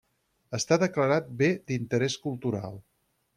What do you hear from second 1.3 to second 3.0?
Bé d'interès cultural.